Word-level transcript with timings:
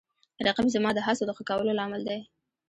رقیب 0.47 0.67
زما 0.75 0.89
د 0.93 0.99
هڅو 1.05 1.23
د 1.27 1.31
ښه 1.37 1.43
کولو 1.49 1.77
لامل 1.79 2.01
دی 2.07 2.19